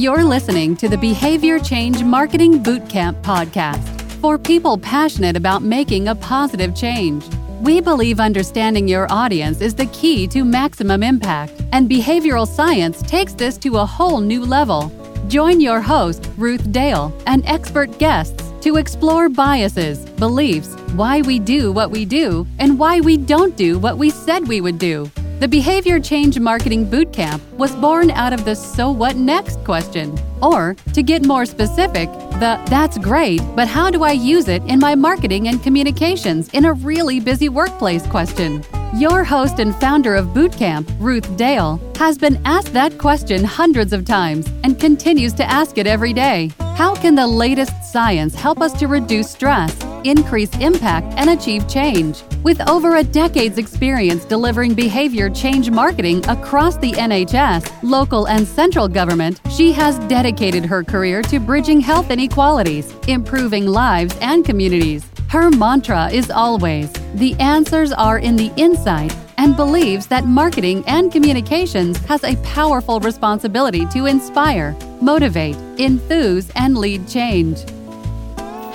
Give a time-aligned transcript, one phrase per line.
[0.00, 6.14] You're listening to the Behavior Change Marketing Bootcamp podcast for people passionate about making a
[6.14, 7.22] positive change.
[7.60, 13.34] We believe understanding your audience is the key to maximum impact, and behavioral science takes
[13.34, 14.90] this to a whole new level.
[15.28, 21.72] Join your host, Ruth Dale, and expert guests to explore biases, beliefs, why we do
[21.72, 25.10] what we do, and why we don't do what we said we would do.
[25.40, 30.14] The Behavior Change Marketing Bootcamp was born out of the so what next question.
[30.42, 34.78] Or, to get more specific, the that's great, but how do I use it in
[34.78, 38.62] my marketing and communications in a really busy workplace question.
[38.94, 44.04] Your host and founder of Bootcamp, Ruth Dale, has been asked that question hundreds of
[44.04, 46.50] times and continues to ask it every day.
[46.74, 52.24] How can the latest science help us to reduce stress, increase impact, and achieve change?
[52.42, 58.88] With over a decade's experience delivering behavior change marketing across the NHS, local and central
[58.88, 65.04] government, she has dedicated her career to bridging health inequalities, improving lives and communities.
[65.28, 71.12] Her mantra is always the answers are in the inside and believes that marketing and
[71.12, 77.66] communications has a powerful responsibility to inspire, motivate, enthuse, and lead change.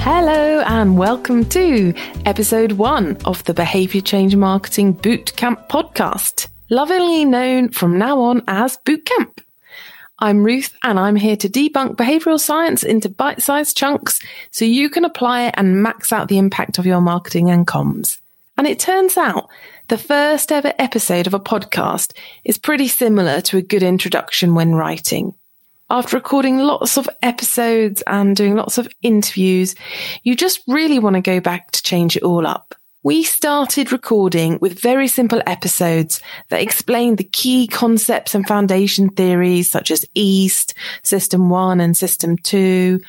[0.08, 1.92] Hello, and welcome to
[2.28, 8.78] episode one of the Behavior Change Marketing Bootcamp podcast, lovingly known from now on as
[8.86, 9.40] Bootcamp.
[10.20, 14.20] I'm Ruth, and I'm here to debunk behavioral science into bite sized chunks
[14.52, 18.20] so you can apply it and max out the impact of your marketing and comms.
[18.60, 19.50] And it turns out
[19.88, 24.76] the first ever episode of a podcast is pretty similar to a good introduction when
[24.76, 25.34] writing.
[25.88, 29.76] After recording lots of episodes and doing lots of interviews,
[30.24, 32.74] you just really want to go back to change it all up.
[33.04, 39.70] We started recording with very simple episodes that explained the key concepts and foundation theories
[39.70, 43.00] such as EAST, System 1 and System 2.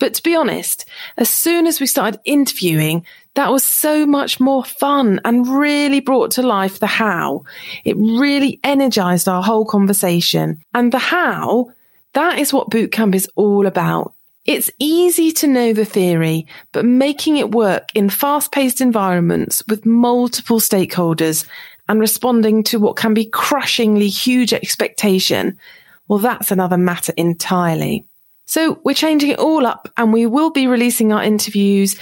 [0.00, 0.86] But to be honest,
[1.18, 6.32] as soon as we started interviewing, that was so much more fun and really brought
[6.32, 7.44] to life the how.
[7.84, 10.60] It really energized our whole conversation.
[10.74, 11.70] And the how
[12.18, 14.12] that is what bootcamp is all about.
[14.44, 19.86] It's easy to know the theory, but making it work in fast paced environments with
[19.86, 21.46] multiple stakeholders
[21.88, 25.56] and responding to what can be crushingly huge expectation,
[26.08, 28.04] well, that's another matter entirely.
[28.46, 31.96] So we're changing it all up and we will be releasing our interviews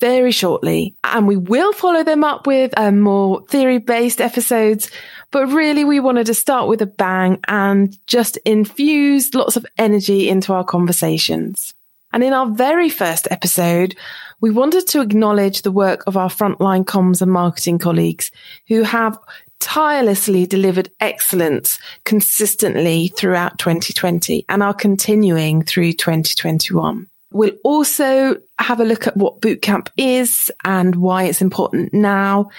[0.00, 4.90] very shortly and we will follow them up with um, more theory based episodes
[5.32, 10.28] but really, we wanted to start with a bang and just infuse lots of energy
[10.28, 11.74] into our conversations.
[12.12, 13.96] And in our very first episode,
[14.42, 18.30] we wanted to acknowledge the work of our frontline comms and marketing colleagues
[18.68, 19.18] who have
[19.60, 27.06] tirelessly delivered excellence consistently throughout 2020 and are continuing through 2021.
[27.32, 32.50] We'll also have a look at what bootcamp is and why it's important now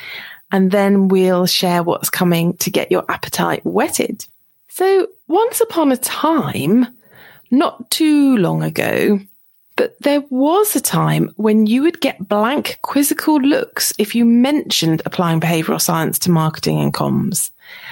[0.53, 4.25] and then we'll share what's coming to get your appetite whetted.
[4.69, 6.87] So once upon a time,
[7.51, 9.19] not too long ago,
[9.75, 15.01] but there was a time when you would get blank quizzical looks if you mentioned
[15.07, 17.49] applying behavioral science to marketing and comms.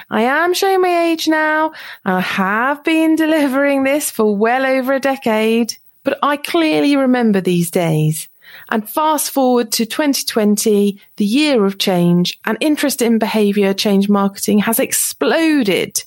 [0.08, 1.72] I am showing my age now.
[2.04, 7.72] I have been delivering this for well over a decade, but I clearly remember these
[7.72, 8.28] days.
[8.70, 14.58] And fast forward to 2020, the year of change, and interest in behavior change marketing
[14.60, 16.02] has exploded.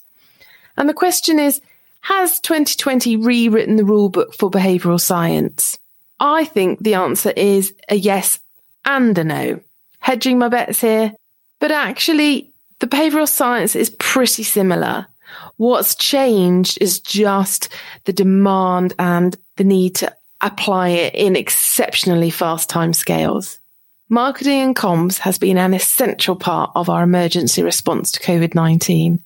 [0.77, 1.61] And the question is,
[2.01, 5.77] has 2020 rewritten the rulebook for behavioral science?
[6.19, 8.39] I think the answer is a yes
[8.85, 9.59] and a no.
[9.99, 11.13] Hedging my bets here.
[11.59, 15.07] But actually, the behavioral science is pretty similar.
[15.57, 17.69] What's changed is just
[18.03, 23.59] the demand and the need to apply it in exceptionally fast time scales.
[24.09, 29.23] Marketing and comms has been an essential part of our emergency response to COVID 19.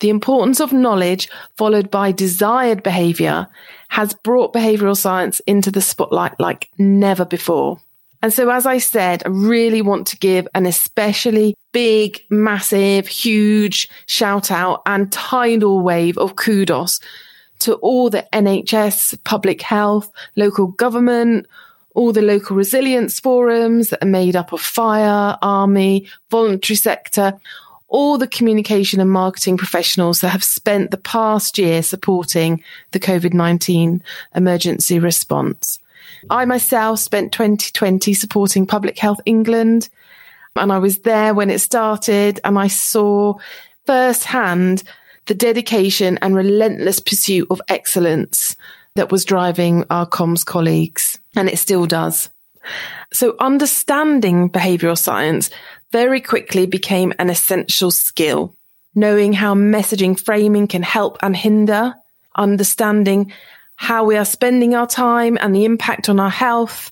[0.00, 1.28] The importance of knowledge
[1.58, 3.46] followed by desired behavior
[3.88, 7.80] has brought behavioral science into the spotlight like never before.
[8.22, 13.88] And so, as I said, I really want to give an especially big, massive, huge
[14.06, 17.00] shout out and tidal wave of kudos
[17.60, 21.46] to all the NHS, public health, local government,
[21.94, 27.38] all the local resilience forums that are made up of fire, army, voluntary sector,
[27.88, 32.62] all the communication and marketing professionals that have spent the past year supporting
[32.92, 34.02] the COVID 19
[34.34, 35.78] emergency response.
[36.28, 39.88] I myself spent 2020 supporting Public Health England,
[40.56, 43.34] and I was there when it started, and I saw
[43.86, 44.84] firsthand
[45.30, 48.56] the dedication and relentless pursuit of excellence
[48.96, 52.28] that was driving our comms colleagues, and it still does.
[53.12, 55.48] So understanding behavioral science
[55.92, 58.56] very quickly became an essential skill.
[58.96, 61.94] Knowing how messaging framing can help and hinder,
[62.34, 63.32] understanding
[63.76, 66.90] how we are spending our time and the impact on our health,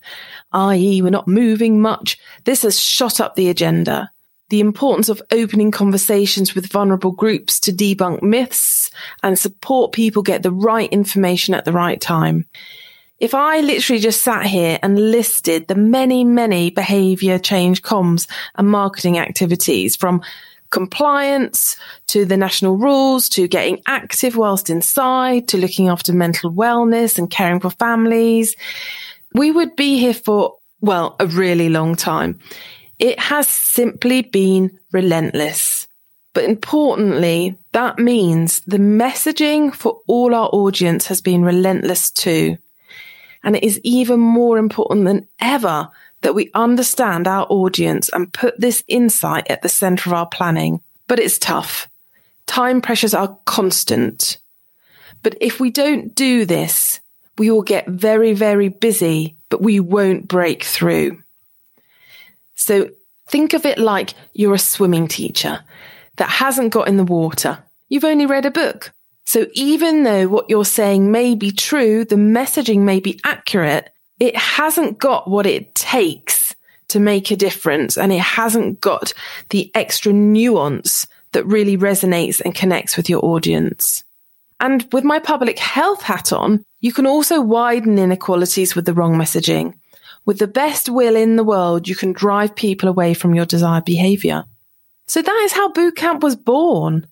[0.52, 1.02] i.e.
[1.02, 2.18] we're not moving much.
[2.44, 4.12] This has shot up the agenda.
[4.50, 8.90] The importance of opening conversations with vulnerable groups to debunk myths
[9.22, 12.46] and support people get the right information at the right time.
[13.18, 18.68] If I literally just sat here and listed the many, many behavior change comms and
[18.68, 20.22] marketing activities from
[20.70, 21.76] compliance
[22.08, 27.30] to the national rules to getting active whilst inside to looking after mental wellness and
[27.30, 28.54] caring for families,
[29.34, 32.38] we would be here for, well, a really long time.
[32.98, 35.86] It has simply been relentless.
[36.34, 42.58] But importantly, that means the messaging for all our audience has been relentless too.
[43.42, 45.88] And it is even more important than ever
[46.20, 50.80] that we understand our audience and put this insight at the center of our planning.
[51.06, 51.88] But it's tough.
[52.46, 54.38] Time pressures are constant.
[55.22, 57.00] But if we don't do this,
[57.36, 61.22] we will get very, very busy, but we won't break through.
[62.58, 62.90] So
[63.28, 65.60] think of it like you're a swimming teacher
[66.16, 67.58] that hasn't got in the water.
[67.88, 68.92] You've only read a book.
[69.24, 74.36] So even though what you're saying may be true, the messaging may be accurate, it
[74.36, 76.54] hasn't got what it takes
[76.88, 79.12] to make a difference and it hasn't got
[79.50, 84.02] the extra nuance that really resonates and connects with your audience.
[84.60, 89.14] And with my public health hat on, you can also widen inequalities with the wrong
[89.14, 89.74] messaging.
[90.28, 93.86] With the best will in the world, you can drive people away from your desired
[93.86, 94.44] behavior.
[95.06, 97.06] So that is how bootcamp was born.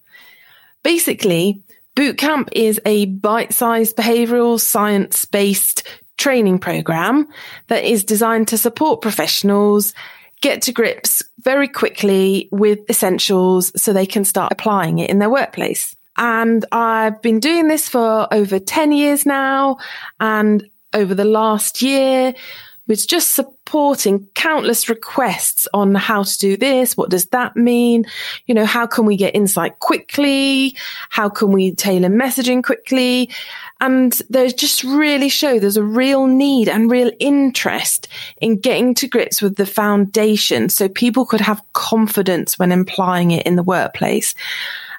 [0.83, 1.63] Basically,
[1.97, 5.83] Bootcamp is a bite-sized behavioral science-based
[6.19, 7.27] training program
[7.69, 9.95] that is designed to support professionals
[10.43, 15.31] get to grips very quickly with essentials so they can start applying it in their
[15.31, 15.97] workplace.
[16.19, 19.79] And I've been doing this for over 10 years now.
[20.21, 22.35] And over the last year,
[22.87, 26.97] was just supporting countless requests on how to do this.
[26.97, 28.07] What does that mean?
[28.47, 30.77] You know, how can we get insight quickly?
[31.11, 33.31] How can we tailor messaging quickly?
[33.81, 38.09] And there's just really show there's a real need and real interest
[38.41, 43.47] in getting to grips with the foundation so people could have confidence when applying it
[43.47, 44.35] in the workplace.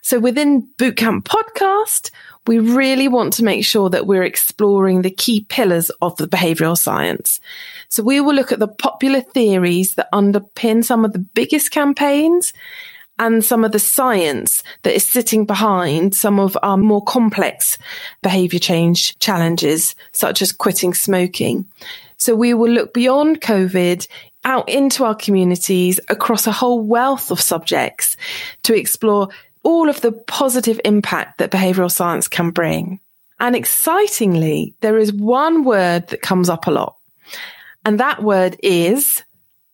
[0.08, 2.12] So within Bootcamp podcast,
[2.48, 6.78] we really want to make sure that we're exploring the key pillars of the behavioral
[6.78, 7.42] science.
[7.90, 12.54] So we will look at the popular theories that underpin some of the biggest campaigns
[13.20, 17.78] and some of the science that is sitting behind some of our more complex
[18.24, 21.68] behavior change challenges, such as quitting smoking.
[22.16, 24.08] So we will look beyond COVID
[24.46, 28.16] out into our communities across a whole wealth of subjects
[28.64, 29.28] to explore
[29.68, 33.02] all of the positive impact that behavioral science can bring.
[33.38, 36.96] And excitingly, there is one word that comes up a lot.
[37.84, 39.24] And that word is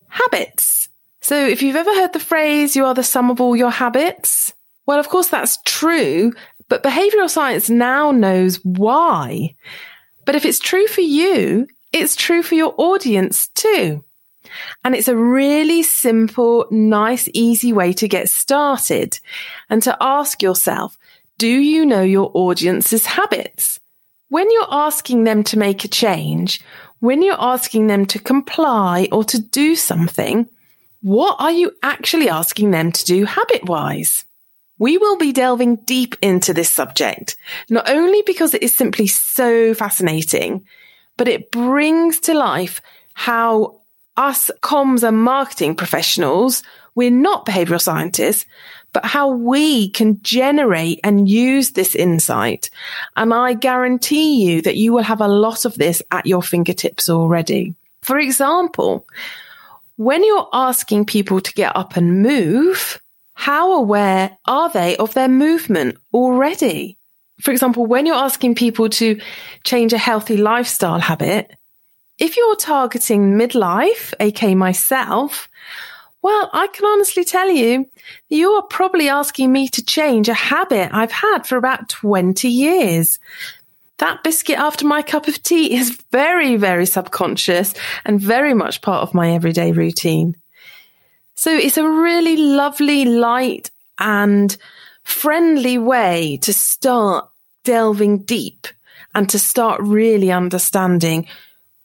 [0.10, 0.90] habits.
[1.22, 4.52] So if you've ever heard the phrase, you are the sum of all your habits.
[4.88, 6.34] Well, of course, that's true,
[6.70, 9.54] but behavioral science now knows why.
[10.26, 14.04] But if it's true for you, it's true for your audience too.
[14.84, 19.20] And it's a really simple, nice, easy way to get started
[19.70, 20.98] and to ask yourself,
[21.38, 23.80] do you know your audience's habits?
[24.30, 26.62] When you're asking them to make a change,
[27.00, 30.48] when you're asking them to comply or to do something,
[31.02, 34.26] what are you actually asking them to do habit wise?
[34.80, 37.36] We will be delving deep into this subject,
[37.70, 40.66] not only because it is simply so fascinating,
[41.18, 42.82] but it brings to life
[43.14, 43.82] how
[44.18, 46.64] us comms and marketing professionals,
[46.96, 48.46] we're not behavioral scientists,
[48.94, 52.70] but how we can generate and use this insight.
[53.16, 57.10] And I guarantee you that you will have a lot of this at your fingertips
[57.10, 57.74] already.
[58.04, 59.08] For example,
[59.96, 63.02] when you're asking people to get up and move,
[63.34, 66.98] how aware are they of their movement already?
[67.42, 69.20] For example, when you're asking people to
[69.64, 71.56] change a healthy lifestyle habit,
[72.18, 75.50] if you're targeting midlife, aka myself,
[76.22, 77.90] well, I can honestly tell you,
[78.30, 83.20] you are probably asking me to change a habit I've had for about 20 years.
[83.98, 87.74] That biscuit after my cup of tea is very, very subconscious
[88.06, 90.36] and very much part of my everyday routine.
[91.36, 94.56] So it's a really lovely, light and
[95.04, 97.30] friendly way to start
[97.66, 98.68] delving deep
[99.14, 101.28] and to start really understanding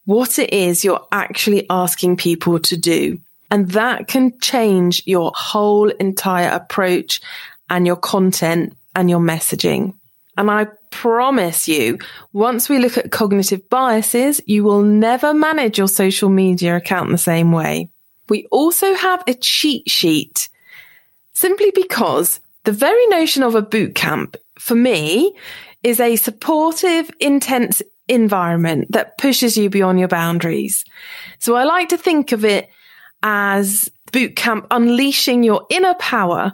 [0.08, 3.18] what it is you're actually asking people to do.
[3.50, 7.20] And that can change your whole entire approach
[7.68, 9.92] and your content and your messaging.
[10.38, 11.98] And I promise you,
[12.32, 17.18] once we look at cognitive biases, you will never manage your social media account the
[17.18, 17.90] same way.
[18.30, 20.48] We also have a cheat sheet
[21.34, 25.34] simply because the very notion of a boot camp for me
[25.82, 30.84] is a supportive, intense environment that pushes you beyond your boundaries.
[31.38, 32.68] So I like to think of it
[33.22, 36.52] as boot camp unleashing your inner power.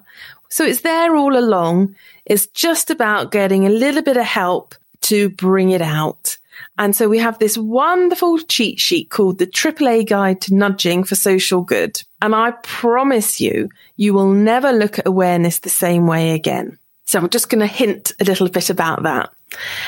[0.50, 1.94] So it's there all along.
[2.26, 6.38] It's just about getting a little bit of help to bring it out.
[6.78, 11.14] And so we have this wonderful cheat sheet called the AAA Guide to Nudging for
[11.14, 12.00] Social Good.
[12.22, 16.78] And I promise you, you will never look at awareness the same way again.
[17.04, 19.30] So I'm just going to hint a little bit about that.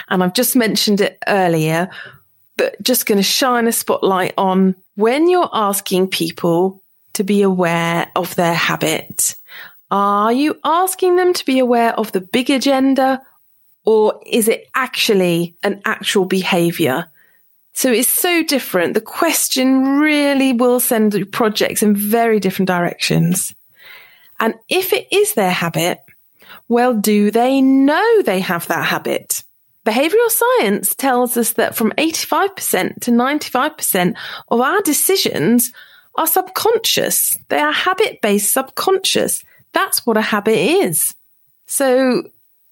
[0.08, 1.90] And I've just mentioned it earlier,
[2.56, 6.82] but just going to shine a spotlight on when you're asking people
[7.14, 9.36] to be aware of their habit.
[9.90, 13.22] Are you asking them to be aware of the big agenda
[13.84, 17.08] or is it actually an actual behavior?
[17.72, 18.94] So it's so different.
[18.94, 23.54] The question really will send projects in very different directions.
[24.40, 26.00] And if it is their habit,
[26.68, 29.44] well, do they know they have that habit?
[29.84, 34.16] Behavioral science tells us that from 85% to 95%
[34.48, 35.72] of our decisions
[36.16, 37.38] are subconscious.
[37.48, 39.44] They are habit based subconscious.
[39.72, 41.14] That's what a habit is.
[41.66, 42.24] So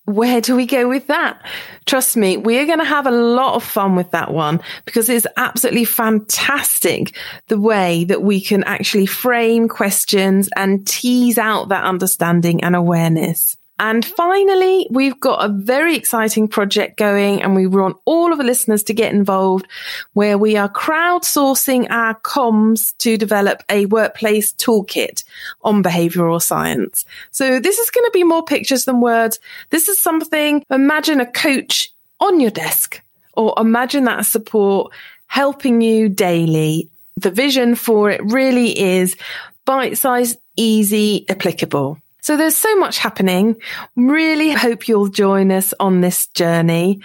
[0.06, 1.40] where do we go with that?
[1.86, 5.26] Trust me, we're going to have a lot of fun with that one because it's
[5.36, 7.16] absolutely fantastic
[7.48, 13.56] the way that we can actually frame questions and tease out that understanding and awareness.
[13.78, 18.44] And finally, we've got a very exciting project going and we want all of the
[18.44, 19.66] listeners to get involved
[20.12, 25.24] where we are crowdsourcing our comms to develop a workplace toolkit
[25.62, 27.04] on behavioral science.
[27.32, 29.40] So this is going to be more pictures than words.
[29.70, 33.02] This is something, imagine a coach on your desk
[33.32, 34.92] or imagine that support
[35.26, 36.88] helping you daily.
[37.16, 39.16] The vision for it really is
[39.64, 41.98] bite sized, easy, applicable.
[42.24, 43.56] So there's so much happening.
[43.96, 47.02] Really hope you'll join us on this journey.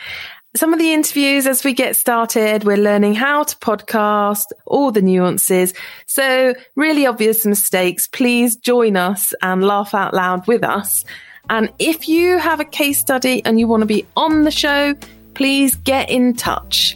[0.56, 5.02] Some of the interviews as we get started, we're learning how to podcast, all the
[5.02, 5.74] nuances.
[6.06, 8.08] So really obvious mistakes.
[8.08, 11.04] Please join us and laugh out loud with us.
[11.50, 14.96] And if you have a case study and you want to be on the show,
[15.34, 16.96] please get in touch.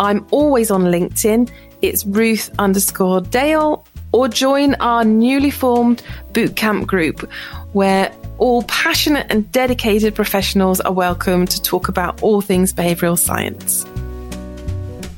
[0.00, 1.48] I'm always on LinkedIn.
[1.82, 7.30] It's Ruth underscore Dale or join our newly formed bootcamp group
[7.72, 13.84] where all passionate and dedicated professionals are welcome to talk about all things behavioral science.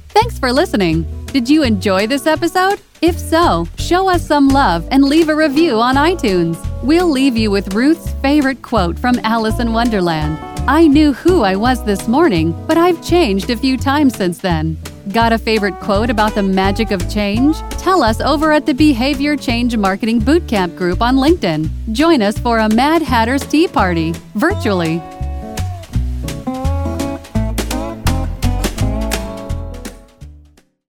[0.09, 1.07] Thanks for listening.
[1.27, 2.81] Did you enjoy this episode?
[3.01, 6.57] If so, show us some love and leave a review on iTunes.
[6.83, 11.57] We'll leave you with Ruth's favorite quote from Alice in Wonderland I knew who I
[11.57, 14.79] was this morning, but I've changed a few times since then.
[15.13, 17.59] Got a favorite quote about the magic of change?
[17.73, 21.93] Tell us over at the Behavior Change Marketing Bootcamp group on LinkedIn.
[21.93, 25.03] Join us for a Mad Hatter's Tea Party virtually